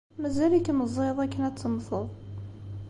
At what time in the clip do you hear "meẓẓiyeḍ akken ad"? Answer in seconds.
0.73-1.55